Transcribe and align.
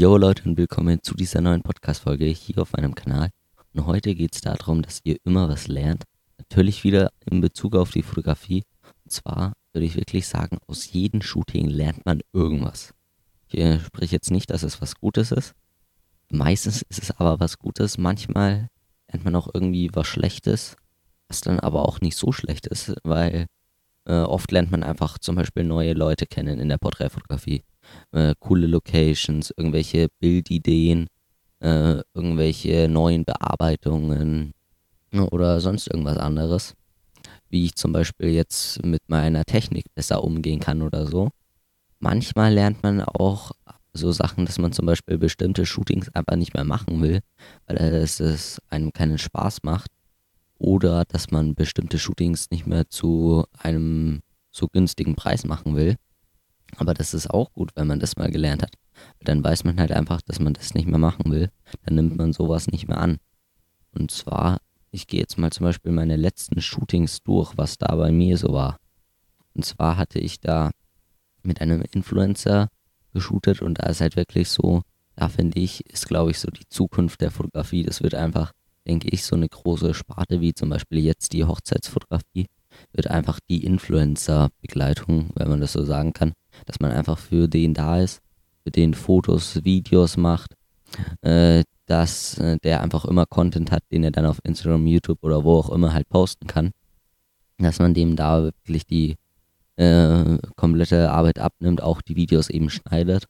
Yo 0.00 0.16
Leute 0.16 0.48
und 0.48 0.56
willkommen 0.56 1.02
zu 1.02 1.12
dieser 1.12 1.42
neuen 1.42 1.60
Podcast-Folge 1.60 2.24
hier 2.24 2.62
auf 2.62 2.72
meinem 2.72 2.94
Kanal. 2.94 3.28
Und 3.74 3.84
heute 3.84 4.14
geht 4.14 4.34
es 4.34 4.40
darum, 4.40 4.80
dass 4.80 5.02
ihr 5.04 5.18
immer 5.24 5.46
was 5.50 5.68
lernt. 5.68 6.04
Natürlich 6.38 6.84
wieder 6.84 7.12
in 7.30 7.42
Bezug 7.42 7.76
auf 7.76 7.90
die 7.90 8.02
Fotografie. 8.02 8.62
Und 9.04 9.10
zwar 9.12 9.52
würde 9.74 9.84
ich 9.84 9.96
wirklich 9.96 10.26
sagen, 10.26 10.56
aus 10.66 10.90
jedem 10.90 11.20
Shooting 11.20 11.68
lernt 11.68 12.06
man 12.06 12.22
irgendwas. 12.32 12.94
Ich 13.48 13.82
spreche 13.82 14.16
jetzt 14.16 14.30
nicht, 14.30 14.48
dass 14.48 14.62
es 14.62 14.80
was 14.80 14.94
Gutes 14.94 15.32
ist. 15.32 15.52
Meistens 16.30 16.80
ist 16.80 17.02
es 17.02 17.10
aber 17.18 17.38
was 17.38 17.58
Gutes. 17.58 17.98
Manchmal 17.98 18.68
lernt 19.12 19.24
man 19.26 19.36
auch 19.36 19.50
irgendwie 19.52 19.90
was 19.92 20.06
Schlechtes, 20.06 20.76
was 21.28 21.42
dann 21.42 21.60
aber 21.60 21.86
auch 21.86 22.00
nicht 22.00 22.16
so 22.16 22.32
schlecht 22.32 22.66
ist, 22.68 22.94
weil 23.02 23.48
äh, 24.06 24.14
oft 24.14 24.50
lernt 24.50 24.70
man 24.70 24.82
einfach 24.82 25.18
zum 25.18 25.36
Beispiel 25.36 25.64
neue 25.64 25.92
Leute 25.92 26.24
kennen 26.24 26.58
in 26.58 26.70
der 26.70 26.78
Porträtfotografie. 26.78 27.64
Äh, 28.12 28.34
coole 28.38 28.66
Locations, 28.66 29.52
irgendwelche 29.56 30.08
Bildideen, 30.18 31.06
äh, 31.60 32.00
irgendwelche 32.14 32.88
neuen 32.88 33.24
Bearbeitungen 33.24 34.52
oder 35.30 35.60
sonst 35.60 35.88
irgendwas 35.88 36.18
anderes. 36.18 36.74
Wie 37.48 37.64
ich 37.64 37.74
zum 37.74 37.92
Beispiel 37.92 38.28
jetzt 38.30 38.84
mit 38.84 39.02
meiner 39.08 39.44
Technik 39.44 39.86
besser 39.94 40.22
umgehen 40.22 40.60
kann 40.60 40.82
oder 40.82 41.06
so. 41.06 41.30
Manchmal 41.98 42.54
lernt 42.54 42.82
man 42.82 43.02
auch 43.02 43.52
so 43.92 44.12
Sachen, 44.12 44.46
dass 44.46 44.58
man 44.58 44.72
zum 44.72 44.86
Beispiel 44.86 45.18
bestimmte 45.18 45.66
Shootings 45.66 46.08
einfach 46.14 46.36
nicht 46.36 46.54
mehr 46.54 46.64
machen 46.64 47.02
will, 47.02 47.20
weil 47.66 47.76
es 47.76 48.60
einem 48.68 48.92
keinen 48.92 49.18
Spaß 49.18 49.62
macht 49.64 49.90
oder 50.58 51.04
dass 51.04 51.30
man 51.30 51.54
bestimmte 51.54 51.98
Shootings 51.98 52.50
nicht 52.50 52.66
mehr 52.66 52.88
zu 52.88 53.44
einem 53.58 54.20
so 54.50 54.68
günstigen 54.68 55.16
Preis 55.16 55.44
machen 55.44 55.74
will. 55.74 55.96
Aber 56.76 56.94
das 56.94 57.14
ist 57.14 57.30
auch 57.30 57.52
gut, 57.52 57.70
wenn 57.74 57.86
man 57.86 58.00
das 58.00 58.16
mal 58.16 58.30
gelernt 58.30 58.62
hat. 58.62 58.74
Dann 59.20 59.42
weiß 59.42 59.64
man 59.64 59.78
halt 59.78 59.92
einfach, 59.92 60.20
dass 60.22 60.40
man 60.40 60.52
das 60.52 60.74
nicht 60.74 60.86
mehr 60.86 60.98
machen 60.98 61.30
will. 61.30 61.50
Dann 61.84 61.94
nimmt 61.94 62.16
man 62.16 62.32
sowas 62.32 62.66
nicht 62.68 62.88
mehr 62.88 62.98
an. 62.98 63.18
Und 63.92 64.10
zwar, 64.10 64.58
ich 64.90 65.06
gehe 65.06 65.20
jetzt 65.20 65.38
mal 65.38 65.50
zum 65.50 65.64
Beispiel 65.64 65.92
meine 65.92 66.16
letzten 66.16 66.60
Shootings 66.60 67.22
durch, 67.22 67.56
was 67.56 67.78
da 67.78 67.94
bei 67.96 68.12
mir 68.12 68.36
so 68.36 68.52
war. 68.52 68.78
Und 69.54 69.64
zwar 69.64 69.96
hatte 69.96 70.18
ich 70.18 70.40
da 70.40 70.70
mit 71.42 71.60
einem 71.60 71.82
Influencer 71.82 72.68
geshootet 73.12 73.62
und 73.62 73.80
da 73.80 73.88
ist 73.88 74.00
halt 74.00 74.16
wirklich 74.16 74.48
so, 74.48 74.82
da 75.16 75.28
finde 75.28 75.58
ich, 75.58 75.84
ist 75.86 76.06
glaube 76.06 76.30
ich 76.30 76.38
so 76.38 76.50
die 76.50 76.68
Zukunft 76.68 77.20
der 77.20 77.30
Fotografie. 77.30 77.82
Das 77.82 78.02
wird 78.02 78.14
einfach 78.14 78.52
denke 78.86 79.08
ich, 79.08 79.24
so 79.24 79.36
eine 79.36 79.48
große 79.48 79.94
Sparte 79.94 80.40
wie 80.40 80.54
zum 80.54 80.70
Beispiel 80.70 80.98
jetzt 80.98 81.32
die 81.32 81.44
Hochzeitsfotografie 81.44 82.46
wird 82.92 83.08
einfach 83.08 83.40
die 83.48 83.64
Influencer-Begleitung, 83.64 85.30
wenn 85.34 85.48
man 85.48 85.60
das 85.60 85.72
so 85.72 85.84
sagen 85.84 86.12
kann, 86.12 86.32
dass 86.66 86.80
man 86.80 86.92
einfach 86.92 87.18
für 87.18 87.48
den 87.48 87.74
da 87.74 87.98
ist, 87.98 88.20
für 88.62 88.70
den 88.70 88.94
Fotos, 88.94 89.64
Videos 89.64 90.16
macht, 90.16 90.54
äh, 91.22 91.64
dass 91.86 92.38
äh, 92.38 92.58
der 92.62 92.82
einfach 92.82 93.04
immer 93.04 93.26
Content 93.26 93.72
hat, 93.72 93.82
den 93.90 94.04
er 94.04 94.10
dann 94.10 94.26
auf 94.26 94.40
Instagram, 94.44 94.86
YouTube 94.86 95.18
oder 95.22 95.44
wo 95.44 95.56
auch 95.58 95.70
immer 95.70 95.92
halt 95.92 96.08
posten 96.08 96.46
kann, 96.46 96.70
dass 97.58 97.78
man 97.78 97.94
dem 97.94 98.16
da 98.16 98.44
wirklich 98.44 98.86
die 98.86 99.16
äh, 99.76 100.38
komplette 100.56 101.10
Arbeit 101.10 101.38
abnimmt, 101.38 101.82
auch 101.82 102.02
die 102.02 102.16
Videos 102.16 102.48
eben 102.50 102.70
schneidet 102.70 103.24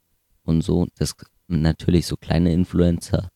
und 0.44 0.62
so, 0.62 0.86
dass 0.98 1.14
natürlich 1.48 2.06
so 2.06 2.16
kleine 2.16 2.52
Influencer 2.52 3.30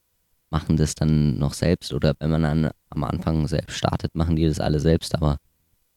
machen 0.51 0.77
das 0.77 0.95
dann 0.95 1.39
noch 1.39 1.53
selbst 1.53 1.93
oder 1.93 2.15
wenn 2.21 2.31
man 2.31 2.43
dann 2.43 2.71
am 2.91 3.05
Anfang 3.05 3.49
selbst 3.49 3.77
startet, 3.77 4.15
machen 4.15 4.37
die 4.37 4.47
das 4.47 4.61
alle 4.61 4.79
selbst, 4.79 5.15
aber 5.17 5.39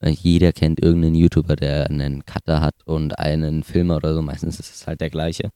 jeder 0.01 0.53
kennt 0.53 0.83
irgendeinen 0.83 1.15
YouTuber, 1.15 1.55
der 1.55 1.89
einen 1.89 2.23
Cutter 2.25 2.61
hat 2.61 2.75
und 2.85 3.17
einen 3.17 3.63
Filmer 3.63 3.97
oder 3.97 4.13
so, 4.13 4.21
meistens 4.21 4.59
ist 4.59 4.73
es 4.73 4.87
halt 4.87 5.01
der 5.01 5.09
gleiche. 5.09 5.49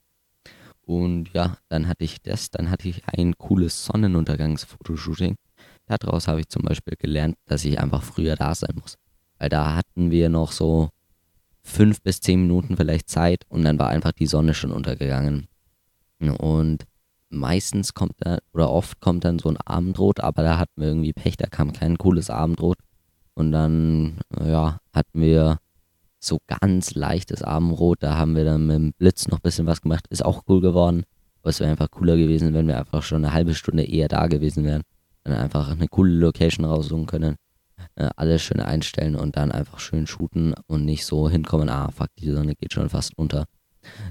Und 0.82 1.32
ja, 1.34 1.58
dann 1.70 1.88
hatte 1.88 2.04
ich 2.04 2.22
das, 2.22 2.50
dann 2.50 2.72
hatte 2.72 2.90
ich 2.90 3.04
ein 3.06 3.38
cooles 3.38 3.86
Sonnenuntergangsfotoshooting. 3.86 5.36
Daraus 5.86 6.28
habe 6.28 6.40
ich 6.40 6.50
zum 6.50 6.64
Beispiel 6.64 6.96
gelernt, 6.98 7.38
dass 7.46 7.66
ich 7.66 7.80
einfach 7.80 8.02
früher 8.02 8.36
da 8.36 8.56
sein 8.56 8.76
muss. 8.80 8.98
Weil 9.38 9.50
da 9.50 9.76
hatten 9.76 10.12
wir 10.12 10.30
noch 10.30 10.52
so 10.52 10.90
fünf 11.62 12.02
bis 12.02 12.22
zehn 12.22 12.42
Minuten 12.42 12.78
vielleicht 12.78 13.10
Zeit 13.10 13.44
und 13.48 13.64
dann 13.64 13.78
war 13.78 13.90
einfach 13.90 14.12
die 14.12 14.28
Sonne 14.28 14.54
schon 14.54 14.72
untergegangen. 14.72 15.48
Und 16.20 16.84
meistens 17.30 17.94
kommt 17.94 18.14
da, 18.20 18.40
oder 18.54 18.72
oft 18.72 19.00
kommt 19.00 19.24
dann 19.24 19.40
so 19.40 19.50
ein 19.50 19.58
Abendrot, 19.58 20.20
aber 20.20 20.44
da 20.44 20.58
hatten 20.58 20.82
wir 20.82 20.88
irgendwie 20.88 21.14
Pech, 21.14 21.38
da 21.38 21.48
kam 21.48 21.74
kein 21.74 21.98
cooles 21.98 22.30
Abendrot. 22.30 22.78
Und 23.42 23.52
dann, 23.54 24.20
ja, 24.40 24.78
hatten 24.94 25.20
wir 25.20 25.58
so 26.20 26.38
ganz 26.46 26.94
leichtes 26.94 27.42
Abendrot, 27.42 28.04
da 28.04 28.16
haben 28.16 28.36
wir 28.36 28.46
dann 28.46 28.68
mit 28.68 28.76
dem 28.76 28.94
Blitz 28.94 29.28
noch 29.28 29.40
ein 29.40 29.42
bisschen 29.42 29.66
was 29.66 29.82
gemacht, 29.82 30.06
ist 30.12 30.24
auch 30.24 30.44
cool 30.48 30.62
geworden. 30.62 31.06
Aber 31.42 31.50
es 31.50 31.60
wäre 31.60 31.72
einfach 31.72 31.90
cooler 31.90 32.18
gewesen, 32.18 32.54
wenn 32.54 32.68
wir 32.68 32.78
einfach 32.78 33.02
schon 33.02 33.26
eine 33.26 33.34
halbe 33.34 33.56
Stunde 33.56 33.84
eher 33.84 34.08
da 34.10 34.28
gewesen 34.28 34.64
wären. 34.64 34.84
Dann 35.24 35.34
einfach 35.34 35.72
eine 35.72 35.88
coole 35.88 36.14
Location 36.14 36.68
raussuchen 36.68 37.08
können, 37.08 37.36
äh, 37.96 38.12
alles 38.16 38.44
schön 38.44 38.60
einstellen 38.60 39.16
und 39.16 39.36
dann 39.38 39.52
einfach 39.52 39.80
schön 39.80 40.06
shooten 40.06 40.54
und 40.68 40.86
nicht 40.86 41.04
so 41.08 41.28
hinkommen, 41.28 41.68
ah 41.68 41.90
fuck, 41.90 42.10
die 42.20 42.30
Sonne 42.30 42.54
geht 42.54 42.74
schon 42.74 42.90
fast 42.90 43.18
unter. 43.18 43.46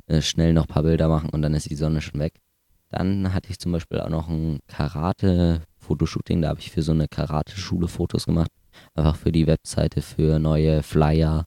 Äh, 0.09 0.23
schnell 0.23 0.55
noch 0.55 0.65
ein 0.65 0.75
paar 0.75 0.83
Bilder 0.83 1.07
machen 1.07 1.31
und 1.31 1.43
dann 1.43 1.55
ist 1.55 1.71
die 1.71 1.77
Sonne 1.77 2.01
schon 2.01 2.19
weg. 2.19 2.41
Dann 2.89 3.33
hatte 3.33 3.49
ich 3.51 3.61
zum 3.61 3.71
Beispiel 3.71 4.01
auch 4.01 4.09
noch 4.09 4.29
ein 4.29 4.59
Karate-Fotoshooting. 4.67 6.43
Da 6.43 6.49
habe 6.49 6.59
ich 6.59 6.73
für 6.73 6.83
so 6.83 6.91
eine 6.91 7.07
Karate-Schule 7.07 7.87
Fotos 7.87 8.27
gemacht. 8.27 8.51
Einfach 8.95 9.17
für 9.17 9.33
die 9.33 9.47
Webseite, 9.47 10.03
für 10.03 10.39
neue 10.39 10.83
Flyer 10.83 11.45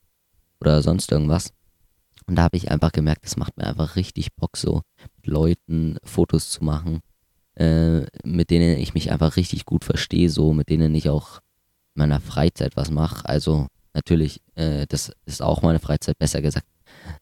oder 0.60 0.82
sonst 0.82 1.12
irgendwas. 1.12 1.54
Und 2.26 2.36
da 2.36 2.44
habe 2.44 2.58
ich 2.58 2.72
einfach 2.72 2.92
gemerkt, 2.92 3.26
es 3.26 3.38
macht 3.38 3.58
mir 3.58 3.66
einfach 3.66 3.96
richtig 3.96 4.34
Bock, 4.36 4.58
so 4.58 4.82
mit 5.18 5.28
Leuten 5.28 5.98
Fotos 6.04 6.50
zu 6.50 6.64
machen, 6.64 7.02
äh, 7.56 8.02
mit 8.24 8.50
denen 8.50 8.78
ich 8.78 8.94
mich 8.94 9.12
einfach 9.12 9.36
richtig 9.36 9.66
gut 9.66 9.84
verstehe, 9.84 10.30
so 10.30 10.54
mit 10.54 10.70
denen 10.70 10.96
ich 10.96 11.10
auch 11.10 11.40
in 11.96 12.00
meiner 12.00 12.22
Freizeit 12.22 12.78
was 12.78 12.92
mache. 12.92 13.28
Also 13.28 13.68
natürlich, 13.94 14.42
äh, 14.56 14.86
das 14.88 15.12
ist 15.26 15.42
auch 15.42 15.62
meine 15.62 15.80
Freizeit, 15.80 16.18
besser 16.18 16.42
gesagt, 16.42 16.68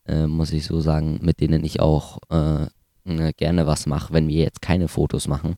äh, 0.06 0.28
muss 0.28 0.54
ich 0.54 0.66
so 0.66 0.80
sagen, 0.82 1.20
mit 1.22 1.40
denen 1.40 1.64
ich 1.64 1.80
auch 1.80 2.20
äh, 2.30 2.68
äh, 3.06 3.34
gerne 3.34 3.68
was 3.68 3.88
mache, 3.88 4.14
wenn 4.14 4.28
wir 4.28 4.44
jetzt 4.44 4.62
keine 4.62 4.88
Fotos 4.88 5.28
machen. 5.28 5.56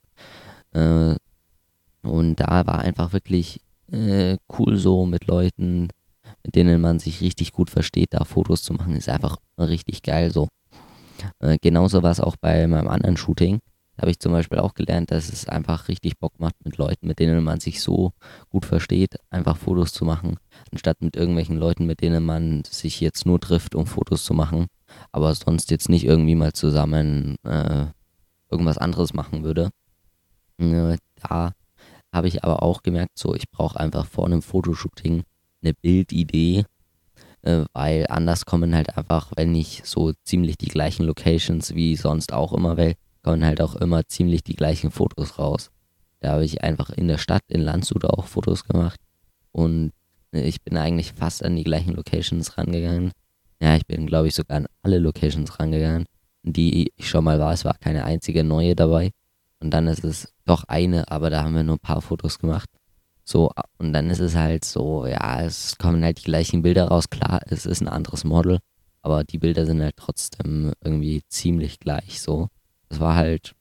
Äh, 0.72 1.16
und 2.02 2.36
da 2.36 2.66
war 2.66 2.80
einfach 2.80 3.14
wirklich 3.14 3.62
äh, 3.94 4.38
cool 4.58 4.78
so 4.78 5.06
mit 5.06 5.28
Leuten, 5.28 5.90
mit 6.44 6.56
denen 6.56 6.82
man 6.82 7.00
sich 7.00 7.22
richtig 7.22 7.52
gut 7.52 7.70
versteht, 7.70 8.14
da 8.14 8.24
Fotos 8.26 8.64
zu 8.64 8.74
machen, 8.74 8.96
ist 8.96 9.10
einfach 9.10 9.38
richtig 9.58 10.04
geil 10.04 10.32
so. 10.32 10.48
Äh, 11.40 11.58
genauso 11.62 12.04
war 12.04 12.12
es 12.12 12.20
auch 12.20 12.36
bei 12.36 12.68
meinem 12.68 12.88
anderen 12.88 13.18
Shooting. 13.18 13.60
Da 13.96 14.02
habe 14.02 14.12
ich 14.12 14.20
zum 14.20 14.32
Beispiel 14.32 14.58
auch 14.58 14.74
gelernt, 14.74 15.12
dass 15.12 15.32
es 15.32 15.48
einfach 15.48 15.88
richtig 15.88 16.18
Bock 16.18 16.40
macht 16.40 16.56
mit 16.66 16.78
Leuten, 16.78 17.06
mit 17.06 17.20
denen 17.20 17.44
man 17.44 17.60
sich 17.60 17.80
so 17.82 18.12
gut 18.50 18.66
versteht, 18.66 19.18
einfach 19.30 19.56
Fotos 19.56 19.94
zu 19.94 20.04
machen, 20.04 20.38
anstatt 20.72 21.02
mit 21.02 21.16
irgendwelchen 21.16 21.58
Leuten, 21.58 21.86
mit 21.86 22.02
denen 22.02 22.26
man 22.26 22.64
sich 22.66 23.00
jetzt 23.00 23.28
nur 23.28 23.40
trifft, 23.40 23.76
um 23.76 23.86
Fotos 23.86 24.26
zu 24.26 24.34
machen 24.34 24.68
aber 25.12 25.34
sonst 25.36 25.72
jetzt 25.72 25.90
nicht 25.90 26.06
irgendwie 26.06 26.36
mal 26.36 26.54
zusammen 26.54 27.38
äh, 27.44 27.88
irgendwas 28.50 28.78
anderes 28.78 29.14
machen 29.14 29.44
würde. 29.44 29.70
Äh, 30.60 30.98
da 31.22 31.54
habe 32.14 32.28
ich 32.28 32.44
aber 32.44 32.64
auch 32.64 32.84
gemerkt, 32.84 33.18
so 33.18 33.34
ich 33.36 33.50
brauche 33.50 33.80
einfach 33.80 34.06
vor 34.06 34.26
einem 34.26 34.42
Fotoshooting 34.42 35.24
eine 35.64 35.74
Bildidee, 35.74 36.66
äh, 37.42 37.66
weil 37.74 38.06
anders 38.10 38.46
kommen 38.46 38.76
halt 38.76 38.96
einfach, 38.98 39.32
wenn 39.36 39.56
ich 39.56 39.82
so 39.84 40.14
ziemlich 40.24 40.58
die 40.58 40.68
gleichen 40.68 41.06
Locations 41.06 41.74
wie 41.76 41.96
sonst 41.96 42.32
auch 42.32 42.54
immer 42.54 42.78
will, 42.78 42.94
kommen 43.24 43.44
halt 43.44 43.62
auch 43.62 43.76
immer 43.76 44.06
ziemlich 44.08 44.44
die 44.44 44.56
gleichen 44.56 44.92
Fotos 44.92 45.40
raus. 45.40 45.72
Da 46.20 46.34
habe 46.34 46.46
ich 46.46 46.64
einfach 46.64 46.90
in 46.92 47.08
der 47.08 47.18
Stadt, 47.18 47.44
in 47.48 47.62
Landshut 47.62 48.06
auch 48.06 48.28
Fotos 48.28 48.64
gemacht 48.64 49.00
und 49.52 49.92
äh, 50.32 50.42
ich 50.42 50.62
bin 50.62 50.78
eigentlich 50.78 51.14
fast 51.14 51.44
an 51.44 51.56
die 51.56 51.64
gleichen 51.64 51.96
Locations 51.96 52.58
rangegangen. 52.58 53.12
Ja, 53.62 53.76
ich 53.76 53.88
bin, 53.88 54.08
glaube 54.08 54.28
ich, 54.28 54.36
sogar 54.36 54.58
an 54.58 54.68
alle 54.82 55.00
Locations 55.00 55.60
rangegangen, 55.60 56.06
die 56.44 56.92
ich 56.96 57.10
schon 57.10 57.24
mal 57.24 57.40
war. 57.40 57.54
Es 57.54 57.66
war 57.66 57.78
keine 57.78 58.04
einzige 58.04 58.44
neue 58.44 58.76
dabei. 58.76 59.12
Und 59.64 59.70
dann 59.70 59.88
ist 59.88 60.04
es 60.04 60.34
doch 60.44 60.66
eine, 60.66 61.10
aber 61.10 61.30
da 61.30 61.42
haben 61.44 61.56
wir 61.56 61.64
nur 61.64 61.78
ein 61.78 61.80
paar 61.80 62.02
Fotos 62.02 62.38
gemacht. 62.38 62.70
So, 63.24 63.50
und 63.78 63.94
dann 63.94 64.10
ist 64.10 64.20
es 64.20 64.36
halt 64.36 64.66
so, 64.66 65.06
ja, 65.06 65.42
es 65.42 65.78
kommen 65.78 66.04
halt 66.04 66.20
die 66.20 66.24
gleichen 66.24 66.62
Bilder 66.64 66.90
raus. 66.90 67.10
Klar, 67.10 67.40
es 67.46 67.66
ist 67.66 67.80
ein 67.80 67.88
anderes 67.88 68.26
Model, 68.26 68.60
aber 69.02 69.24
die 69.24 69.38
Bilder 69.38 69.66
sind 69.66 69.82
halt 69.82 69.96
trotzdem 69.96 70.74
irgendwie 70.84 71.24
ziemlich 71.30 71.80
gleich 71.80 72.22
so. 72.22 72.50
Es 72.90 73.00
war 73.00 73.16
halt, 73.16 73.56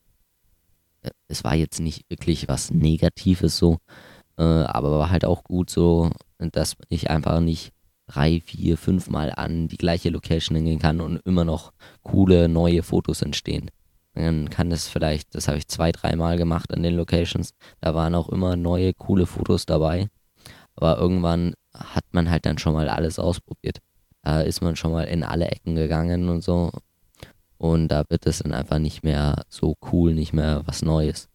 es 1.29 1.45
war 1.45 1.55
jetzt 1.55 1.79
nicht 1.79 2.11
wirklich 2.11 2.49
was 2.49 2.73
Negatives 2.73 3.57
so, 3.57 3.79
äh, 4.39 4.43
aber 4.43 4.99
war 4.99 5.11
halt 5.11 5.25
auch 5.25 5.45
gut 5.45 5.71
so, 5.71 6.11
dass 6.39 6.75
ich 6.89 7.11
einfach 7.11 7.39
nicht 7.39 7.73
drei, 8.09 8.41
vier, 8.41 8.77
fünf 8.77 9.09
Mal 9.09 9.33
an 9.33 9.69
die 9.69 9.79
gleiche 9.79 10.11
Location 10.11 10.57
hingehen 10.57 10.81
kann 10.81 11.01
und 11.01 11.19
immer 11.19 11.45
noch 11.45 11.73
coole 12.03 12.49
neue 12.49 12.83
Fotos 12.83 13.23
entstehen. 13.23 13.71
Dann 14.15 14.51
kann 14.51 14.71
das 14.71 14.89
vielleicht, 14.89 15.35
das 15.35 15.49
habe 15.49 15.59
ich 15.59 15.69
zwei, 15.69 15.91
dreimal 15.91 16.37
gemacht 16.37 16.73
an 16.73 16.83
den 16.83 16.97
Locations. 16.97 17.55
Da 17.81 17.95
waren 17.95 18.15
auch 18.15 18.29
immer 18.29 18.57
neue, 18.57 18.93
coole 18.93 19.27
Fotos 19.27 19.65
dabei. 19.67 20.09
Aber 20.75 20.99
irgendwann 20.99 21.55
hat 21.75 22.05
man 22.13 22.31
halt 22.31 22.47
dann 22.47 22.59
schon 22.59 22.75
mal 22.75 22.89
alles 22.89 23.19
ausprobiert. 23.19 23.79
Da 24.23 24.43
ist 24.43 24.61
man 24.61 24.77
schon 24.77 24.93
mal 24.93 25.05
in 25.05 25.25
alle 25.25 25.49
Ecken 25.49 25.75
gegangen 25.75 26.29
und 26.29 26.45
so. 26.45 26.71
Und 27.59 27.89
da 27.89 28.05
wird 28.09 28.27
es 28.27 28.41
dann 28.41 28.53
einfach 28.53 28.79
nicht 28.79 29.03
mehr 29.03 29.45
so 29.49 29.77
cool, 29.93 30.15
nicht 30.15 30.33
mehr 30.33 30.63
was 30.67 30.83
Neues. 30.83 31.29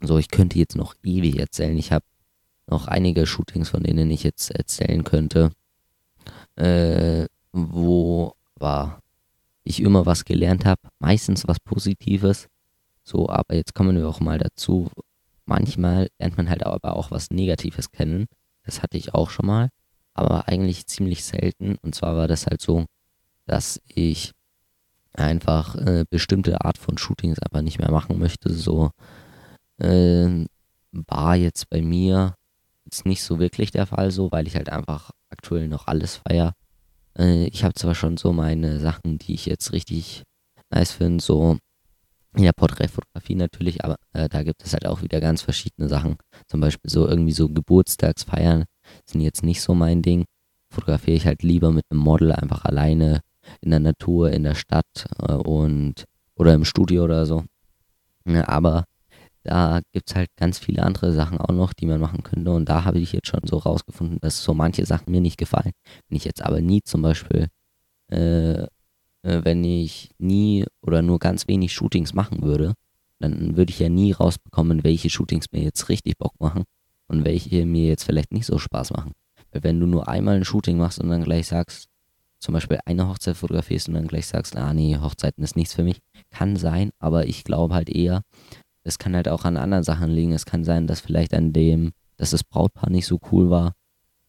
So, 0.00 0.18
ich 0.18 0.28
könnte 0.28 0.58
jetzt 0.58 0.76
noch 0.76 0.94
ewig 1.02 1.38
erzählen. 1.38 1.76
Ich 1.78 1.92
habe 1.92 2.04
noch 2.66 2.88
einige 2.88 3.26
Shootings, 3.26 3.70
von 3.70 3.82
denen 3.82 4.10
ich 4.10 4.22
jetzt 4.22 4.50
erzählen 4.50 5.04
könnte, 5.04 5.52
äh, 6.56 7.26
wo 7.52 8.34
war 8.56 9.00
ich 9.64 9.80
immer 9.80 10.06
was 10.06 10.24
gelernt 10.24 10.64
habe, 10.64 10.80
meistens 10.98 11.48
was 11.48 11.58
Positives. 11.60 12.48
So, 13.02 13.28
aber 13.28 13.54
jetzt 13.54 13.74
kommen 13.74 13.96
wir 13.96 14.08
auch 14.08 14.20
mal 14.20 14.38
dazu. 14.38 14.90
Manchmal 15.46 16.08
lernt 16.18 16.36
man 16.36 16.48
halt 16.48 16.64
aber 16.64 16.96
auch 16.96 17.10
was 17.10 17.30
Negatives 17.30 17.90
kennen. 17.90 18.26
Das 18.64 18.82
hatte 18.82 18.96
ich 18.96 19.14
auch 19.14 19.30
schon 19.30 19.46
mal, 19.46 19.68
aber 20.14 20.48
eigentlich 20.48 20.86
ziemlich 20.86 21.24
selten. 21.24 21.76
Und 21.82 21.94
zwar 21.94 22.16
war 22.16 22.28
das 22.28 22.46
halt 22.46 22.60
so, 22.62 22.86
dass 23.46 23.80
ich 23.86 24.32
einfach 25.12 25.76
äh, 25.76 26.04
bestimmte 26.08 26.62
Art 26.62 26.78
von 26.78 26.98
Shootings 26.98 27.38
einfach 27.38 27.62
nicht 27.62 27.78
mehr 27.78 27.90
machen 27.90 28.18
möchte. 28.18 28.52
So 28.52 28.90
äh, 29.78 30.46
war 30.92 31.36
jetzt 31.36 31.68
bei 31.68 31.82
mir 31.82 32.34
jetzt 32.84 33.06
nicht 33.06 33.22
so 33.22 33.38
wirklich 33.38 33.70
der 33.70 33.86
Fall 33.86 34.10
so, 34.10 34.30
weil 34.32 34.46
ich 34.46 34.56
halt 34.56 34.70
einfach 34.70 35.10
aktuell 35.30 35.68
noch 35.68 35.86
alles 35.86 36.16
feier. 36.16 36.54
Äh, 37.18 37.46
ich 37.46 37.64
habe 37.64 37.74
zwar 37.74 37.94
schon 37.94 38.16
so 38.16 38.32
meine 38.32 38.78
Sachen, 38.80 39.18
die 39.18 39.34
ich 39.34 39.46
jetzt 39.46 39.72
richtig 39.72 40.24
nice 40.70 40.92
finde, 40.92 41.22
so 41.22 41.58
in 42.36 42.42
der 42.42 42.52
Porträtfotografie 42.52 43.36
natürlich, 43.36 43.84
aber 43.84 43.96
äh, 44.12 44.28
da 44.28 44.42
gibt 44.42 44.64
es 44.64 44.72
halt 44.72 44.86
auch 44.86 45.02
wieder 45.02 45.20
ganz 45.20 45.42
verschiedene 45.42 45.88
Sachen. 45.88 46.16
Zum 46.48 46.60
Beispiel 46.60 46.90
so 46.90 47.06
irgendwie 47.06 47.32
so 47.32 47.48
Geburtstagsfeiern 47.48 48.64
sind 49.04 49.20
jetzt 49.20 49.44
nicht 49.44 49.62
so 49.62 49.74
mein 49.74 50.02
Ding. 50.02 50.24
Fotografiere 50.68 51.16
ich 51.16 51.26
halt 51.26 51.42
lieber 51.42 51.70
mit 51.70 51.84
einem 51.90 52.00
Model 52.00 52.32
einfach 52.32 52.64
alleine 52.64 53.20
in 53.60 53.70
der 53.70 53.80
Natur, 53.80 54.32
in 54.32 54.42
der 54.42 54.56
Stadt 54.56 55.06
äh, 55.20 55.32
und 55.32 56.04
oder 56.34 56.54
im 56.54 56.64
Studio 56.64 57.04
oder 57.04 57.26
so. 57.26 57.44
Ja, 58.26 58.48
aber 58.48 58.84
da 59.44 59.80
gibt 59.92 60.10
es 60.10 60.16
halt 60.16 60.30
ganz 60.36 60.58
viele 60.58 60.82
andere 60.82 61.12
Sachen 61.12 61.38
auch 61.38 61.54
noch, 61.54 61.74
die 61.74 61.86
man 61.86 62.00
machen 62.00 62.22
könnte. 62.22 62.50
Und 62.50 62.68
da 62.68 62.84
habe 62.84 62.98
ich 62.98 63.12
jetzt 63.12 63.28
schon 63.28 63.42
so 63.44 63.58
rausgefunden, 63.58 64.18
dass 64.20 64.42
so 64.42 64.54
manche 64.54 64.86
Sachen 64.86 65.12
mir 65.12 65.20
nicht 65.20 65.38
gefallen. 65.38 65.72
Wenn 66.08 66.16
ich 66.16 66.24
jetzt 66.24 66.42
aber 66.42 66.60
nie 66.60 66.82
zum 66.82 67.02
Beispiel, 67.02 67.48
äh, 68.10 68.62
äh, 68.62 68.66
wenn 69.22 69.62
ich 69.62 70.10
nie 70.18 70.64
oder 70.80 71.02
nur 71.02 71.18
ganz 71.18 71.46
wenig 71.46 71.72
Shootings 71.74 72.14
machen 72.14 72.42
würde, 72.42 72.72
dann 73.20 73.56
würde 73.56 73.70
ich 73.70 73.78
ja 73.78 73.88
nie 73.88 74.12
rausbekommen, 74.12 74.82
welche 74.82 75.10
Shootings 75.10 75.46
mir 75.52 75.62
jetzt 75.62 75.88
richtig 75.88 76.16
Bock 76.18 76.32
machen 76.40 76.64
und 77.06 77.24
welche 77.24 77.66
mir 77.66 77.86
jetzt 77.86 78.04
vielleicht 78.04 78.32
nicht 78.32 78.46
so 78.46 78.58
Spaß 78.58 78.92
machen. 78.92 79.12
Weil 79.52 79.62
wenn 79.62 79.78
du 79.78 79.86
nur 79.86 80.08
einmal 80.08 80.36
ein 80.36 80.44
Shooting 80.44 80.78
machst 80.78 80.98
und 80.98 81.10
dann 81.10 81.22
gleich 81.22 81.48
sagst, 81.48 81.88
zum 82.40 82.52
Beispiel 82.54 82.78
eine 82.84 83.08
Hochzeit 83.08 83.36
fotografierst 83.36 83.88
und 83.88 83.94
dann 83.94 84.06
gleich 84.06 84.26
sagst, 84.26 84.56
ah 84.56 84.74
nee, 84.74 84.98
Hochzeiten 84.98 85.42
ist 85.42 85.56
nichts 85.56 85.74
für 85.74 85.82
mich, 85.82 86.00
kann 86.30 86.56
sein, 86.56 86.90
aber 86.98 87.26
ich 87.26 87.44
glaube 87.44 87.74
halt 87.74 87.88
eher, 87.88 88.22
es 88.84 88.98
kann 88.98 89.16
halt 89.16 89.28
auch 89.28 89.44
an 89.44 89.56
anderen 89.56 89.82
Sachen 89.82 90.10
liegen. 90.10 90.32
Es 90.32 90.46
kann 90.46 90.64
sein, 90.64 90.86
dass 90.86 91.00
vielleicht 91.00 91.34
an 91.34 91.52
dem, 91.52 91.92
dass 92.16 92.30
das 92.30 92.44
Brautpaar 92.44 92.90
nicht 92.90 93.06
so 93.06 93.18
cool 93.32 93.50
war 93.50 93.74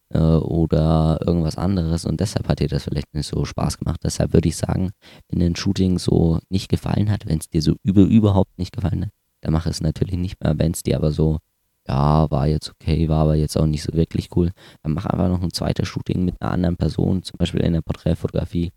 äh, 0.09 0.19
oder 0.19 1.19
irgendwas 1.25 1.57
anderes 1.57 2.05
und 2.05 2.19
deshalb 2.19 2.47
hat 2.47 2.59
dir 2.59 2.67
das 2.67 2.85
vielleicht 2.85 3.13
nicht 3.13 3.27
so 3.27 3.45
Spaß 3.45 3.77
gemacht. 3.77 3.99
Deshalb 4.03 4.33
würde 4.33 4.47
ich 4.47 4.57
sagen, 4.57 4.91
wenn 5.29 5.41
ein 5.41 5.55
Shooting 5.55 5.99
so 5.99 6.39
nicht 6.49 6.69
gefallen 6.69 7.11
hat, 7.11 7.27
wenn 7.27 7.39
es 7.39 7.49
dir 7.49 7.61
so 7.61 7.75
über, 7.83 8.01
überhaupt 8.01 8.57
nicht 8.57 8.73
gefallen 8.73 9.05
hat, 9.05 9.11
dann 9.41 9.53
mach 9.53 9.65
es 9.65 9.81
natürlich 9.81 10.17
nicht 10.17 10.41
mehr. 10.41 10.57
Wenn 10.57 10.71
es 10.71 10.83
dir 10.83 10.97
aber 10.97 11.11
so, 11.11 11.39
ja, 11.87 12.29
war 12.31 12.47
jetzt 12.47 12.71
okay, 12.71 13.09
war 13.09 13.23
aber 13.23 13.35
jetzt 13.35 13.57
auch 13.57 13.67
nicht 13.67 13.83
so 13.83 13.93
wirklich 13.93 14.29
cool, 14.35 14.51
dann 14.83 14.93
mach 14.93 15.05
einfach 15.05 15.29
noch 15.29 15.41
ein 15.41 15.51
zweites 15.51 15.87
Shooting 15.87 16.25
mit 16.25 16.41
einer 16.41 16.51
anderen 16.51 16.77
Person, 16.77 17.23
zum 17.23 17.37
Beispiel 17.37 17.61
in 17.61 17.73
der 17.73 17.81
Porträtfotografie. 17.81 18.71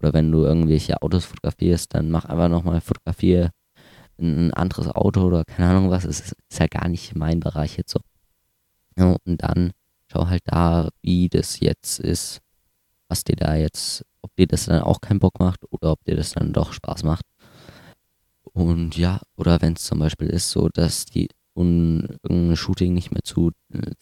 Oder 0.00 0.12
wenn 0.12 0.32
du 0.32 0.44
irgendwelche 0.44 1.00
Autos 1.02 1.24
fotografierst, 1.26 1.94
dann 1.94 2.10
mach 2.10 2.24
einfach 2.24 2.48
nochmal 2.48 2.80
Fotografier 2.80 3.50
ein 4.18 4.52
anderes 4.54 4.88
Auto 4.88 5.22
oder 5.22 5.44
keine 5.44 5.70
Ahnung 5.70 5.90
was, 5.90 6.04
ist, 6.04 6.34
ist 6.48 6.58
ja 6.58 6.66
gar 6.66 6.88
nicht 6.88 7.14
mein 7.16 7.40
Bereich 7.40 7.76
jetzt 7.76 7.92
so. 7.92 8.00
Ja, 8.96 9.16
und 9.24 9.42
dann 9.42 9.72
schau 10.10 10.28
halt 10.28 10.42
da, 10.44 10.90
wie 11.02 11.28
das 11.28 11.60
jetzt 11.60 11.98
ist, 11.98 12.40
was 13.08 13.24
dir 13.24 13.36
da 13.36 13.54
jetzt, 13.54 14.04
ob 14.20 14.34
dir 14.36 14.46
das 14.46 14.66
dann 14.66 14.82
auch 14.82 15.00
keinen 15.00 15.20
Bock 15.20 15.38
macht 15.38 15.60
oder 15.70 15.92
ob 15.92 16.04
dir 16.04 16.16
das 16.16 16.32
dann 16.32 16.52
doch 16.52 16.72
Spaß 16.72 17.02
macht. 17.04 17.24
Und 18.52 18.96
ja, 18.96 19.20
oder 19.36 19.62
wenn 19.62 19.74
es 19.74 19.84
zum 19.84 19.98
Beispiel 19.98 20.28
ist 20.28 20.50
so, 20.50 20.68
dass 20.68 21.06
die 21.06 21.28
irgendein 21.54 22.56
Shooting 22.56 22.94
nicht 22.94 23.10
mehr 23.10 23.22
zu 23.24 23.52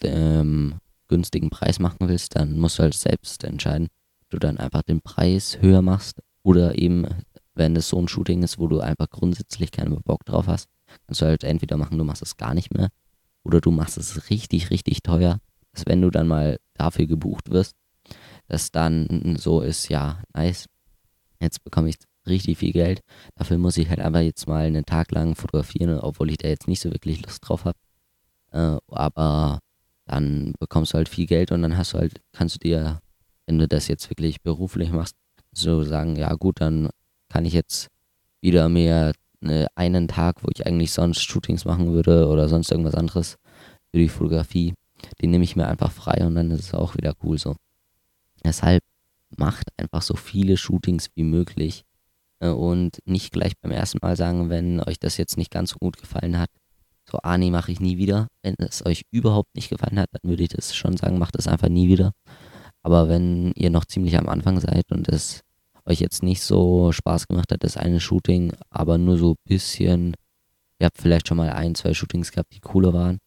ähm, 0.03 0.75
günstigen 1.09 1.51
Preis 1.51 1.79
machen 1.79 2.09
willst, 2.09 2.37
dann 2.37 2.59
musst 2.59 2.79
du 2.79 2.83
halt 2.83 2.95
selbst 2.95 3.45
entscheiden, 3.45 3.89
ob 4.23 4.31
du 4.31 4.39
dann 4.39 4.59
einfach 4.59 4.83
den 4.83 5.01
Preis 5.01 5.59
höher 5.61 5.83
machst 5.83 6.21
oder 6.43 6.79
eben 6.79 7.07
wenn 7.55 7.77
es 7.77 7.89
so 7.89 7.99
ein 7.99 8.09
Shooting 8.09 8.43
ist, 8.43 8.59
wo 8.59 8.69
du 8.69 8.81
einfach 8.81 9.11
grundsätzlich 9.11 9.71
keinen 9.71 10.01
Bock 10.03 10.25
drauf 10.25 10.47
hast, 10.47 10.69
kannst 11.07 11.21
du 11.21 11.27
halt 11.27 11.45
entweder 11.45 11.77
machen, 11.77 11.99
du 11.99 12.05
machst 12.05 12.23
es 12.23 12.37
gar 12.37 12.55
nicht 12.55 12.73
mehr 12.73 12.89
oder 13.45 13.61
du 13.61 13.71
machst 13.71 13.99
es 13.99 14.31
richtig, 14.31 14.71
richtig 14.71 15.03
teuer, 15.03 15.41
dass 15.73 15.87
wenn 15.87 16.03
du 16.03 16.11
dann 16.11 16.29
mal 16.29 16.59
dafür 16.75 17.07
gebucht 17.07 17.51
wirst, 17.51 17.75
dass 18.49 18.71
dann 18.71 19.37
so 19.39 19.61
ist, 19.61 19.89
ja, 19.89 20.23
nice, 20.35 20.67
jetzt 21.41 21.63
bekomme 21.65 21.89
ich 21.89 21.97
richtig 22.27 22.59
viel 22.59 22.73
Geld, 22.73 23.01
dafür 23.37 23.59
muss 23.59 23.77
ich 23.77 23.89
halt 23.89 24.01
einfach 24.01 24.21
jetzt 24.21 24.47
mal 24.47 24.67
einen 24.67 24.85
Tag 24.85 25.11
lang 25.13 25.35
fotografieren, 25.35 25.99
obwohl 25.99 26.31
ich 26.31 26.39
da 26.39 26.49
jetzt 26.49 26.69
nicht 26.69 26.81
so 26.81 26.91
wirklich 26.91 27.23
Lust 27.23 27.41
drauf 27.47 27.65
habe, 27.65 27.79
äh, 28.53 28.79
aber 28.89 29.61
dann 30.05 30.55
bekommst 30.59 30.93
du 30.93 30.99
halt 30.99 31.09
viel 31.09 31.27
Geld 31.27 31.53
und 31.53 31.63
dann 31.63 31.77
hast 31.77 31.95
du 31.95 31.99
halt, 31.99 32.21
kannst 32.33 32.57
du 32.57 32.59
dir, 32.59 33.01
wenn 33.47 33.59
du 33.59 33.69
das 33.69 33.89
jetzt 33.89 34.11
wirklich 34.11 34.43
beruflich 34.43 34.91
machst, 34.91 35.17
so 35.53 35.83
sagen, 35.83 36.17
ja 36.17 36.35
gut, 36.35 36.61
dann 36.61 36.91
kann 37.31 37.47
ich 37.47 37.55
jetzt 37.55 37.89
wieder 38.43 38.69
mehr 38.69 39.13
äh, 39.43 39.67
einen 39.75 40.09
Tag, 40.09 40.43
wo 40.43 40.49
ich 40.53 40.67
eigentlich 40.67 40.93
sonst 40.93 41.23
Shootings 41.23 41.65
machen 41.65 41.93
würde 41.93 42.29
oder 42.29 42.49
sonst 42.49 42.71
irgendwas 42.71 42.95
anderes 42.95 43.39
für 43.91 43.99
die 43.99 44.09
Fotografie, 44.09 44.75
den 45.23 45.31
nehme 45.31 45.45
ich 45.45 45.57
mir 45.57 45.67
einfach 45.67 45.91
frei 45.91 46.27
und 46.27 46.35
dann 46.35 46.51
ist 46.51 46.61
es 46.61 46.75
auch 46.75 46.97
wieder 46.97 47.15
cool 47.23 47.39
so. 47.39 47.57
Deshalb 48.45 48.83
macht 49.37 49.69
einfach 49.77 50.03
so 50.03 50.15
viele 50.15 50.57
Shootings 50.57 51.09
wie 51.15 51.25
möglich 51.25 51.85
äh, 52.41 52.49
und 52.49 52.99
nicht 53.05 53.33
gleich 53.33 53.53
beim 53.61 53.73
ersten 53.73 53.99
Mal 54.03 54.17
sagen, 54.17 54.51
wenn 54.51 54.81
euch 54.81 54.99
das 54.99 55.17
jetzt 55.17 55.37
nicht 55.37 55.51
ganz 55.51 55.71
so 55.71 55.79
gut 55.79 55.97
gefallen 55.97 56.39
hat, 56.39 56.51
so, 57.11 57.19
ah 57.23 57.39
nee, 57.39 57.51
mache 57.51 57.73
ich 57.73 57.81
nie 57.81 57.99
wieder. 57.99 58.29
Wenn 58.43 58.55
es 58.59 58.85
euch 58.87 59.03
überhaupt 59.11 59.55
nicht 59.57 59.69
gefallen 59.69 59.99
hat, 59.99 60.11
dann 60.13 60.31
würde 60.31 60.43
ich 60.43 60.51
das 60.51 60.77
schon 60.77 60.97
sagen, 60.97 61.19
macht 61.19 61.37
das 61.37 61.49
einfach 61.49 61.69
nie 61.69 61.89
wieder. 61.89 62.13
Aber 62.83 63.09
wenn 63.09 63.53
ihr 63.53 63.71
noch 63.71 63.85
ziemlich 63.85 64.17
am 64.17 64.29
Anfang 64.29 64.61
seid 64.61 64.91
und 64.93 65.09
es 65.09 65.43
euch 65.87 66.01
jetzt 66.01 66.23
nicht 66.23 66.43
so 66.43 66.93
Spaß 66.93 67.29
gemacht 67.29 67.53
hat, 67.53 67.65
das 67.65 67.77
eine 67.77 68.01
Shooting, 68.01 68.53
aber 68.71 68.99
nur 68.99 69.17
so 69.17 69.33
ein 69.33 69.37
bisschen, 69.45 70.15
ihr 70.79 70.87
habt 70.87 70.99
vielleicht 70.99 71.29
schon 71.29 71.37
mal 71.37 71.51
ein, 71.51 71.75
zwei 71.75 71.95
Shootings 71.95 72.33
gehabt, 72.33 72.55
die 72.55 72.61
cooler 72.61 72.93
waren, 72.93 73.19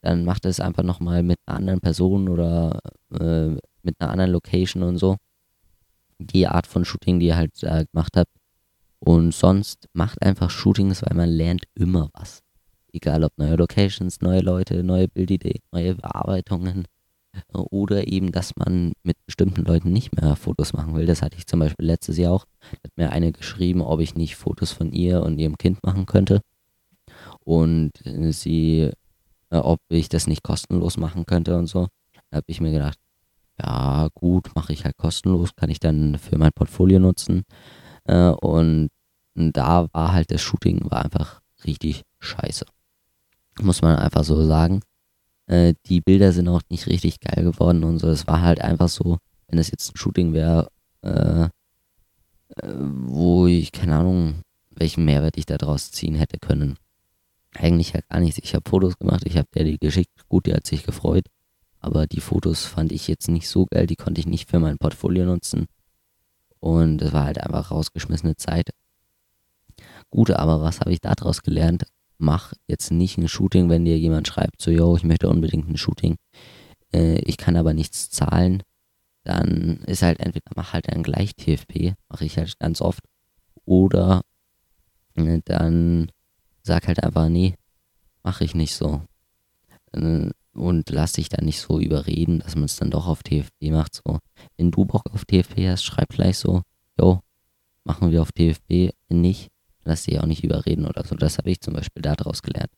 dann 0.00 0.24
macht 0.24 0.44
es 0.44 0.60
einfach 0.60 0.82
nochmal 0.82 1.22
mit 1.22 1.38
einer 1.46 1.58
anderen 1.58 1.80
Person 1.80 2.28
oder 2.28 2.80
äh, 3.12 3.56
mit 3.82 3.94
einer 3.98 4.10
anderen 4.10 4.30
Location 4.32 4.82
und 4.82 4.98
so. 4.98 5.16
Die 6.18 6.46
Art 6.46 6.66
von 6.66 6.84
Shooting, 6.84 7.20
die 7.20 7.26
ihr 7.26 7.36
halt 7.36 7.62
äh, 7.62 7.84
gemacht 7.92 8.16
habt. 8.16 8.30
Und 8.98 9.34
sonst 9.34 9.86
macht 9.92 10.22
einfach 10.22 10.48
Shootings, 10.50 11.02
weil 11.02 11.16
man 11.16 11.28
lernt 11.28 11.64
immer 11.74 12.08
was. 12.14 12.40
Egal 12.92 13.24
ob 13.24 13.36
neue 13.36 13.56
Locations, 13.56 14.20
neue 14.22 14.40
Leute, 14.40 14.82
neue 14.82 15.08
Bildideen, 15.08 15.60
neue 15.70 15.94
Bearbeitungen 15.94 16.86
oder 17.52 18.06
eben, 18.08 18.32
dass 18.32 18.56
man 18.56 18.92
mit 19.02 19.16
bestimmten 19.26 19.62
Leuten 19.62 19.92
nicht 19.92 20.20
mehr 20.20 20.36
Fotos 20.36 20.72
machen 20.72 20.94
will. 20.94 21.06
Das 21.06 21.22
hatte 21.22 21.36
ich 21.36 21.46
zum 21.46 21.60
Beispiel 21.60 21.86
letztes 21.86 22.18
Jahr 22.18 22.32
auch. 22.32 22.46
Da 22.60 22.78
hat 22.84 22.96
mir 22.96 23.10
eine 23.10 23.32
geschrieben, 23.32 23.80
ob 23.82 24.00
ich 24.00 24.14
nicht 24.14 24.36
Fotos 24.36 24.72
von 24.72 24.92
ihr 24.92 25.22
und 25.22 25.38
ihrem 25.38 25.58
Kind 25.58 25.82
machen 25.82 26.06
könnte. 26.06 26.40
Und 27.40 27.92
sie, 28.30 28.90
äh, 29.50 29.56
ob 29.56 29.80
ich 29.88 30.08
das 30.08 30.26
nicht 30.26 30.42
kostenlos 30.42 30.96
machen 30.96 31.26
könnte 31.26 31.56
und 31.56 31.66
so. 31.66 31.88
Da 32.30 32.38
habe 32.38 32.46
ich 32.48 32.60
mir 32.60 32.72
gedacht, 32.72 32.98
ja 33.58 34.08
gut, 34.14 34.50
mache 34.54 34.72
ich 34.72 34.84
halt 34.84 34.96
kostenlos, 34.96 35.54
kann 35.56 35.70
ich 35.70 35.80
dann 35.80 36.18
für 36.18 36.38
mein 36.38 36.52
Portfolio 36.54 36.98
nutzen. 36.98 37.44
Äh, 38.04 38.30
und 38.30 38.90
da 39.34 39.88
war 39.92 40.12
halt 40.12 40.30
das 40.30 40.42
Shooting 40.42 40.90
war 40.90 41.04
einfach 41.04 41.40
richtig 41.64 42.02
scheiße. 42.20 42.64
Muss 43.60 43.82
man 43.82 43.96
einfach 43.96 44.24
so 44.24 44.44
sagen. 44.44 44.80
Äh, 45.46 45.74
die 45.86 46.00
Bilder 46.00 46.32
sind 46.32 46.48
auch 46.48 46.62
nicht 46.70 46.86
richtig 46.86 47.20
geil 47.20 47.44
geworden 47.44 47.84
und 47.84 47.98
so. 47.98 48.08
Es 48.08 48.26
war 48.26 48.42
halt 48.42 48.60
einfach 48.60 48.88
so, 48.88 49.18
wenn 49.48 49.58
es 49.58 49.70
jetzt 49.70 49.94
ein 49.94 49.96
Shooting 49.96 50.32
wäre, 50.32 50.68
äh, 51.02 51.48
wo 52.62 53.46
ich, 53.46 53.72
keine 53.72 53.96
Ahnung, 53.96 54.42
welchen 54.70 55.04
Mehrwert 55.04 55.36
ich 55.36 55.46
daraus 55.46 55.90
ziehen 55.90 56.14
hätte 56.14 56.38
können. 56.38 56.78
Eigentlich 57.54 57.92
ja 57.92 58.00
gar 58.08 58.20
nichts. 58.20 58.38
Ich 58.42 58.54
habe 58.54 58.68
Fotos 58.68 58.98
gemacht, 58.98 59.22
ich 59.24 59.36
habe 59.36 59.48
der 59.54 59.64
die 59.64 59.78
geschickt. 59.78 60.28
Gut, 60.28 60.46
die 60.46 60.54
hat 60.54 60.66
sich 60.66 60.84
gefreut. 60.84 61.26
Aber 61.80 62.06
die 62.06 62.20
Fotos 62.20 62.64
fand 62.64 62.92
ich 62.92 63.08
jetzt 63.08 63.28
nicht 63.28 63.48
so 63.48 63.66
geil, 63.66 63.86
die 63.86 63.96
konnte 63.96 64.20
ich 64.20 64.26
nicht 64.26 64.50
für 64.50 64.58
mein 64.58 64.78
Portfolio 64.78 65.24
nutzen. 65.24 65.66
Und 66.60 67.00
es 67.02 67.12
war 67.12 67.24
halt 67.24 67.38
einfach 67.38 67.70
rausgeschmissene 67.70 68.36
Zeit. 68.36 68.70
Gut, 70.10 70.30
aber 70.30 70.60
was 70.60 70.80
habe 70.80 70.92
ich 70.92 71.00
daraus 71.00 71.42
gelernt? 71.42 71.84
Mach 72.18 72.52
jetzt 72.66 72.90
nicht 72.90 73.18
ein 73.18 73.28
Shooting, 73.28 73.68
wenn 73.68 73.84
dir 73.84 73.98
jemand 73.98 74.28
schreibt, 74.28 74.60
so, 74.60 74.70
yo, 74.70 74.96
ich 74.96 75.04
möchte 75.04 75.28
unbedingt 75.28 75.68
ein 75.68 75.76
Shooting, 75.76 76.16
äh, 76.92 77.18
ich 77.20 77.36
kann 77.36 77.56
aber 77.56 77.74
nichts 77.74 78.10
zahlen, 78.10 78.62
dann 79.24 79.78
ist 79.86 80.02
halt 80.02 80.20
entweder 80.20 80.50
mach 80.54 80.72
halt 80.72 80.86
dann 80.92 81.02
gleich 81.02 81.34
TFP, 81.34 81.94
mache 82.08 82.24
ich 82.24 82.38
halt 82.38 82.58
ganz 82.58 82.80
oft, 82.80 83.02
Oder 83.64 84.22
äh, 85.16 85.40
dann 85.44 86.10
sag 86.62 86.86
halt 86.86 87.02
einfach, 87.02 87.28
nee, 87.28 87.56
mache 88.22 88.44
ich 88.44 88.54
nicht 88.54 88.74
so. 88.74 89.02
Äh, 89.92 90.30
und 90.52 90.90
lass 90.90 91.12
dich 91.12 91.28
da 91.28 91.42
nicht 91.44 91.60
so 91.60 91.80
überreden, 91.80 92.40
dass 92.40 92.54
man 92.54 92.64
es 92.64 92.76
dann 92.76 92.90
doch 92.90 93.06
auf 93.06 93.22
TFP 93.22 93.70
macht. 93.70 93.94
So, 93.94 94.20
wenn 94.56 94.70
du 94.70 94.84
Bock 94.86 95.02
auf 95.12 95.24
TFP 95.26 95.68
hast, 95.68 95.84
schreib 95.84 96.08
gleich 96.08 96.38
so, 96.38 96.62
yo, 96.98 97.20
machen 97.84 98.10
wir 98.10 98.22
auf 98.22 98.32
TFP. 98.32 98.92
Wenn 99.08 99.20
nicht, 99.20 99.50
lass 99.86 100.04
dich 100.04 100.20
auch 100.20 100.26
nicht 100.26 100.44
überreden 100.44 100.86
oder 100.86 101.04
so. 101.04 101.14
Das 101.14 101.38
habe 101.38 101.50
ich 101.50 101.60
zum 101.60 101.74
Beispiel 101.74 102.02
daraus 102.02 102.42
gelernt. 102.42 102.70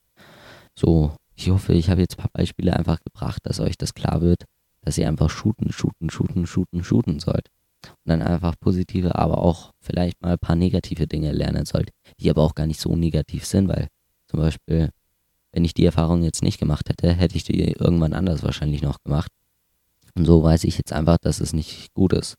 So, 0.77 1.17
ich 1.35 1.51
hoffe, 1.51 1.73
ich 1.73 1.91
habe 1.91 2.01
jetzt 2.01 2.19
ein 2.19 2.23
paar 2.23 2.31
Beispiele 2.33 2.77
einfach 2.77 3.01
gebracht, 3.01 3.41
dass 3.45 3.61
euch 3.61 3.77
das 3.77 3.95
klar 3.95 4.21
wird, 4.21 4.45
dass 4.83 4.99
ihr 4.99 5.09
einfach 5.09 5.31
shooten, 5.31 5.73
shooten, 5.73 6.11
shooten, 6.11 6.47
shooten, 6.47 6.85
shooten 6.85 7.21
sollt. 7.21 7.49
Und 7.85 8.11
dann 8.11 8.23
einfach 8.23 8.55
positive, 8.61 9.15
aber 9.15 9.39
auch 9.39 9.73
vielleicht 9.81 10.21
mal 10.21 10.33
ein 10.33 10.39
paar 10.39 10.57
negative 10.57 11.07
Dinge 11.07 11.33
lernen 11.33 11.65
sollt, 11.65 11.91
die 12.21 12.29
aber 12.29 12.43
auch 12.43 12.55
gar 12.55 12.67
nicht 12.67 12.81
so 12.81 12.97
negativ 12.97 13.47
sind, 13.47 13.69
weil 13.69 13.89
zum 14.27 14.41
Beispiel, 14.41 14.91
wenn 15.53 15.65
ich 15.65 15.75
die 15.75 15.85
Erfahrung 15.85 16.23
jetzt 16.23 16.43
nicht 16.43 16.59
gemacht 16.59 16.89
hätte, 16.89 17.13
hätte 17.13 17.37
ich 17.37 17.45
die 17.45 17.73
irgendwann 17.73 18.13
anders 18.13 18.43
wahrscheinlich 18.43 18.83
noch 18.83 18.99
gemacht. 19.03 19.31
Und 20.15 20.25
so 20.25 20.43
weiß 20.43 20.65
ich 20.65 20.77
jetzt 20.77 20.93
einfach, 20.93 21.19
dass 21.19 21.41
es 21.41 21.53
nicht 21.53 21.95
gut 21.95 22.13
ist, 22.13 22.35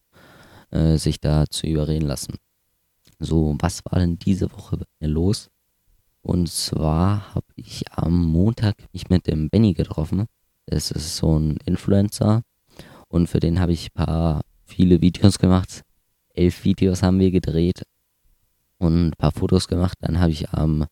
äh, 0.71 0.97
sich 0.97 1.19
da 1.19 1.45
zu 1.49 1.65
überreden 1.65 2.05
lassen. 2.05 2.35
So, 3.19 3.55
was 3.59 3.81
war 3.85 3.99
denn 3.99 4.17
diese 4.17 4.51
Woche 4.51 4.77
bei 4.77 4.85
mir 4.99 5.09
los? 5.09 5.49
Und 6.21 6.49
zwar 6.49 7.33
habe 7.35 7.47
ich 7.55 7.83
am 7.91 8.25
Montag 8.25 8.75
mich 8.93 9.09
mit 9.09 9.27
dem 9.27 9.49
Benny 9.49 9.73
getroffen. 9.73 10.25
Das 10.65 10.91
ist 10.91 11.17
so 11.17 11.38
ein 11.38 11.57
Influencer. 11.65 12.43
Und 13.07 13.27
für 13.27 13.39
den 13.39 13.59
habe 13.59 13.73
ich 13.73 13.93
paar 13.93 14.41
viele 14.65 15.01
Videos 15.01 15.39
gemacht. 15.39 15.81
Elf 16.33 16.63
Videos 16.63 17.03
haben 17.03 17.19
wir 17.19 17.31
gedreht 17.31 17.83
und 18.77 19.17
paar 19.17 19.31
Fotos 19.31 19.67
gemacht. 19.67 19.97
Dann 20.01 20.19
habe 20.19 20.31
ich 20.31 20.49
am 20.51 20.85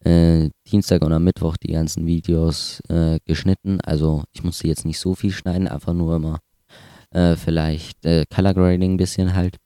äh, 0.00 0.50
Dienstag 0.70 1.02
und 1.02 1.12
am 1.12 1.24
Mittwoch 1.24 1.56
die 1.56 1.72
ganzen 1.72 2.06
Videos 2.06 2.80
äh, 2.88 3.18
geschnitten. 3.24 3.80
Also 3.80 4.24
ich 4.32 4.42
musste 4.44 4.68
jetzt 4.68 4.84
nicht 4.84 4.98
so 4.98 5.14
viel 5.14 5.32
schneiden, 5.32 5.68
einfach 5.68 5.94
nur 5.94 6.16
immer 6.16 6.40
äh, 7.10 7.36
vielleicht 7.36 8.04
äh, 8.04 8.24
Color 8.28 8.54
Grading 8.54 8.96
bisschen 8.96 9.34
halt 9.34 9.56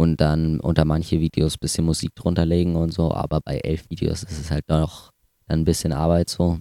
und 0.00 0.18
dann 0.18 0.60
unter 0.60 0.86
manche 0.86 1.20
Videos 1.20 1.56
ein 1.56 1.60
bisschen 1.60 1.84
Musik 1.84 2.14
drunter 2.14 2.46
legen 2.46 2.74
und 2.74 2.90
so, 2.90 3.12
aber 3.12 3.42
bei 3.42 3.58
elf 3.58 3.90
Videos 3.90 4.22
ist 4.22 4.40
es 4.40 4.50
halt 4.50 4.66
noch 4.70 5.10
ein 5.46 5.66
bisschen 5.66 5.92
Arbeit 5.92 6.30
so. 6.30 6.58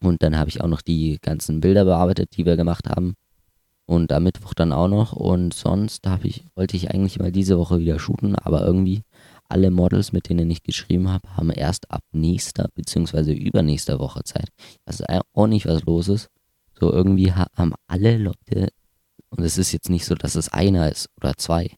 Und 0.00 0.22
dann 0.22 0.38
habe 0.38 0.48
ich 0.48 0.60
auch 0.60 0.68
noch 0.68 0.80
die 0.80 1.18
ganzen 1.20 1.60
Bilder 1.60 1.84
bearbeitet, 1.84 2.36
die 2.36 2.46
wir 2.46 2.56
gemacht 2.56 2.88
haben. 2.88 3.14
Und 3.84 4.12
am 4.12 4.22
Mittwoch 4.22 4.54
dann 4.54 4.72
auch 4.72 4.86
noch. 4.86 5.12
Und 5.12 5.52
sonst 5.54 6.06
ich, 6.22 6.44
wollte 6.54 6.76
ich 6.76 6.92
eigentlich 6.92 7.18
mal 7.18 7.32
diese 7.32 7.58
Woche 7.58 7.80
wieder 7.80 7.98
shooten, 7.98 8.36
aber 8.36 8.64
irgendwie 8.64 9.02
alle 9.48 9.72
Models, 9.72 10.12
mit 10.12 10.28
denen 10.28 10.48
ich 10.48 10.62
geschrieben 10.62 11.08
habe, 11.08 11.36
haben 11.36 11.50
erst 11.50 11.90
ab 11.90 12.04
nächster 12.12 12.68
bzw. 12.76 13.32
übernächster 13.32 13.98
Woche 13.98 14.22
Zeit. 14.22 14.50
Ich 14.58 15.00
weiß 15.00 15.02
auch 15.34 15.46
nicht, 15.48 15.66
was 15.66 15.82
los 15.82 16.06
ist. 16.06 16.28
So 16.78 16.92
irgendwie 16.92 17.32
haben 17.32 17.74
alle 17.88 18.18
Leute, 18.18 18.68
und 19.30 19.42
es 19.42 19.58
ist 19.58 19.72
jetzt 19.72 19.90
nicht 19.90 20.04
so, 20.04 20.14
dass 20.14 20.36
es 20.36 20.48
einer 20.48 20.92
ist 20.92 21.08
oder 21.16 21.34
zwei, 21.36 21.72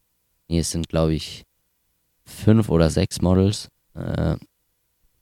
Nee, 0.49 0.59
es 0.61 0.71
sind, 0.71 0.89
glaube 0.89 1.15
ich, 1.15 1.45
fünf 2.25 2.69
oder 2.69 2.91
sechs 2.91 3.21
Models, 3.21 3.69
äh, 3.95 4.37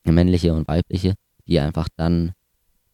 männliche 0.05 0.55
und 0.55 0.67
weibliche, 0.69 1.15
die 1.47 1.61
einfach 1.61 1.89
dann 1.97 2.33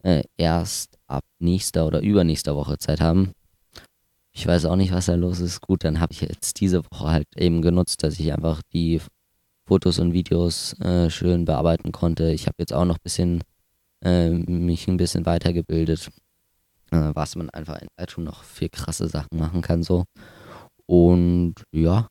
äh, 0.02 0.22
erst 0.36 0.98
ab 1.06 1.24
nächster 1.38 1.86
oder 1.86 2.00
übernächster 2.00 2.54
Woche 2.56 2.78
Zeit 2.78 3.00
haben. 3.00 3.32
Ich 4.32 4.46
weiß 4.46 4.66
auch 4.66 4.76
nicht, 4.76 4.92
was 4.92 5.06
da 5.06 5.14
los 5.14 5.40
ist. 5.40 5.60
Gut, 5.60 5.84
dann 5.84 6.00
habe 6.00 6.12
ich 6.12 6.20
jetzt 6.20 6.60
diese 6.60 6.84
Woche 6.84 7.10
halt 7.10 7.26
eben 7.36 7.62
genutzt, 7.62 8.02
dass 8.02 8.20
ich 8.20 8.32
einfach 8.32 8.62
die 8.72 9.00
Fotos 9.66 9.98
und 9.98 10.12
Videos 10.12 10.78
äh, 10.80 11.10
schön 11.10 11.44
bearbeiten 11.44 11.92
konnte. 11.92 12.32
Ich 12.32 12.46
habe 12.46 12.54
jetzt 12.58 12.72
auch 12.72 12.84
noch 12.84 12.96
ein 12.96 13.02
bisschen 13.02 13.42
äh, 14.04 14.30
mich 14.30 14.86
ein 14.88 14.96
bisschen 14.96 15.26
weitergebildet, 15.26 16.10
äh, 16.90 17.10
was 17.14 17.36
man 17.36 17.50
einfach 17.50 17.80
in 17.80 17.88
Lightroom 17.98 18.24
noch 18.24 18.44
viel 18.44 18.68
krasse 18.68 19.08
Sachen 19.08 19.38
machen 19.38 19.60
kann 19.60 19.82
so. 19.82 20.04
Und 20.86 21.54
ja, 21.72 22.08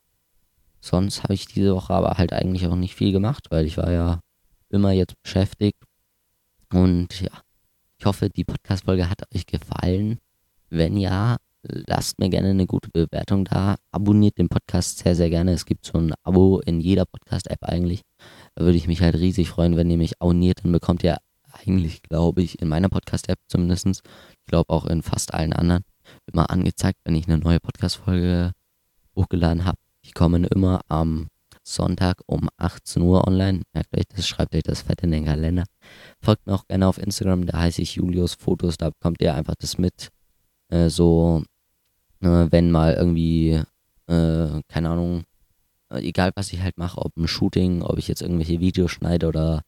Sonst 0.80 1.22
habe 1.22 1.34
ich 1.34 1.46
diese 1.46 1.74
Woche 1.74 1.92
aber 1.92 2.18
halt 2.18 2.32
eigentlich 2.32 2.66
auch 2.66 2.76
nicht 2.76 2.94
viel 2.94 3.12
gemacht, 3.12 3.46
weil 3.50 3.66
ich 3.66 3.76
war 3.76 3.90
ja 3.90 4.20
immer 4.70 4.92
jetzt 4.92 5.14
beschäftigt. 5.22 5.82
Und 6.72 7.20
ja, 7.20 7.32
ich 7.98 8.06
hoffe, 8.06 8.30
die 8.30 8.44
Podcast-Folge 8.44 9.10
hat 9.10 9.22
euch 9.34 9.46
gefallen. 9.46 10.18
Wenn 10.70 10.96
ja, 10.96 11.36
lasst 11.62 12.18
mir 12.18 12.28
gerne 12.28 12.50
eine 12.50 12.66
gute 12.66 12.90
Bewertung 12.90 13.44
da. 13.44 13.76
Abonniert 13.90 14.38
den 14.38 14.48
Podcast 14.48 14.98
sehr, 14.98 15.14
sehr 15.14 15.30
gerne. 15.30 15.52
Es 15.52 15.66
gibt 15.66 15.86
so 15.86 15.98
ein 15.98 16.14
Abo 16.22 16.60
in 16.60 16.80
jeder 16.80 17.06
Podcast-App 17.06 17.62
eigentlich. 17.62 18.02
Da 18.54 18.64
würde 18.64 18.78
ich 18.78 18.86
mich 18.86 19.00
halt 19.00 19.16
riesig 19.16 19.48
freuen, 19.48 19.76
wenn 19.76 19.90
ihr 19.90 19.96
mich 19.96 20.20
abonniert. 20.20 20.64
Dann 20.64 20.72
bekommt 20.72 21.02
ihr 21.02 21.18
eigentlich, 21.52 22.02
glaube 22.02 22.42
ich, 22.42 22.60
in 22.60 22.68
meiner 22.68 22.88
Podcast-App 22.88 23.38
zumindest, 23.48 23.86
ich 23.86 24.46
glaube 24.46 24.70
auch 24.70 24.86
in 24.86 25.02
fast 25.02 25.34
allen 25.34 25.52
anderen, 25.52 25.82
immer 26.30 26.50
angezeigt, 26.50 27.00
wenn 27.04 27.16
ich 27.16 27.26
eine 27.26 27.38
neue 27.38 27.60
Podcast-Folge 27.60 28.52
hochgeladen 29.16 29.64
habe. 29.64 29.78
Die 30.08 30.12
kommen 30.12 30.44
immer 30.44 30.80
am 30.88 31.28
Sonntag 31.62 32.22
um 32.26 32.48
18 32.56 33.02
Uhr 33.02 33.28
online. 33.28 33.60
Merkt 33.74 33.94
euch 33.94 34.06
das, 34.08 34.26
schreibt 34.26 34.54
euch 34.54 34.62
das 34.62 34.80
fett 34.80 35.02
in 35.02 35.10
den 35.10 35.26
Kalender. 35.26 35.64
Folgt 36.22 36.46
mir 36.46 36.54
auch 36.54 36.66
gerne 36.66 36.88
auf 36.88 36.96
Instagram, 36.96 37.44
da 37.44 37.58
heiße 37.58 37.82
ich 37.82 37.96
Julius 37.96 38.32
Fotos, 38.32 38.78
da 38.78 38.88
bekommt 38.88 39.20
ihr 39.20 39.34
einfach 39.34 39.54
das 39.58 39.76
mit. 39.76 40.08
Äh, 40.70 40.88
so, 40.88 41.44
äh, 42.20 42.46
wenn 42.50 42.70
mal 42.70 42.94
irgendwie, 42.94 43.60
äh, 44.06 44.62
keine 44.68 44.88
Ahnung, 44.88 45.24
egal 45.90 46.32
was 46.34 46.54
ich 46.54 46.62
halt 46.62 46.78
mache, 46.78 47.02
ob 47.02 47.14
ein 47.18 47.28
Shooting, 47.28 47.82
ob 47.82 47.98
ich 47.98 48.08
jetzt 48.08 48.22
irgendwelche 48.22 48.60
Videos 48.60 48.90
schneide 48.90 49.28
oder 49.28 49.62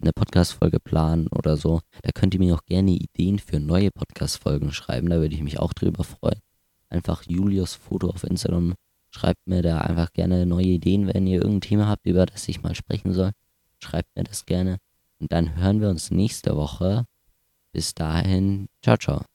eine 0.00 0.12
Podcast-Folge 0.14 0.80
planen 0.80 1.28
oder 1.28 1.58
so, 1.58 1.80
da 2.02 2.12
könnt 2.12 2.32
ihr 2.32 2.40
mir 2.40 2.54
auch 2.54 2.64
gerne 2.64 2.92
Ideen 2.92 3.38
für 3.38 3.60
neue 3.60 3.90
Podcast-Folgen 3.90 4.72
schreiben, 4.72 5.10
da 5.10 5.16
würde 5.16 5.34
ich 5.34 5.42
mich 5.42 5.58
auch 5.58 5.74
drüber 5.74 6.02
freuen. 6.04 6.40
Einfach 6.88 7.24
Julius 7.26 7.74
Foto 7.74 8.08
auf 8.08 8.24
Instagram 8.24 8.74
Schreibt 9.14 9.46
mir 9.46 9.62
da 9.62 9.78
einfach 9.78 10.12
gerne 10.12 10.46
neue 10.46 10.64
Ideen, 10.64 11.06
wenn 11.12 11.26
ihr 11.26 11.42
irgendein 11.42 11.60
Thema 11.60 11.86
habt, 11.86 12.06
über 12.06 12.24
das 12.24 12.48
ich 12.48 12.62
mal 12.62 12.74
sprechen 12.74 13.12
soll. 13.12 13.32
Schreibt 13.78 14.16
mir 14.16 14.24
das 14.24 14.46
gerne. 14.46 14.78
Und 15.20 15.32
dann 15.32 15.56
hören 15.56 15.80
wir 15.80 15.90
uns 15.90 16.10
nächste 16.10 16.56
Woche. 16.56 17.04
Bis 17.72 17.94
dahin, 17.94 18.68
ciao, 18.82 18.96
ciao. 18.96 19.31